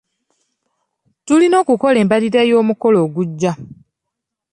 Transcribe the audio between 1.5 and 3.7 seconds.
okukola embalirira y'omukolo ogujja.